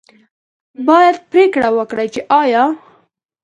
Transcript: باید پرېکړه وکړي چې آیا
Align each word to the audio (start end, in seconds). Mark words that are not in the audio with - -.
باید 0.87 1.15
پرېکړه 1.31 1.69
وکړي 1.77 2.07
چې 2.13 2.21
آیا 2.41 2.63